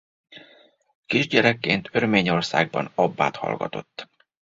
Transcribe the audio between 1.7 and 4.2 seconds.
Örményországban Abbát hallgatott.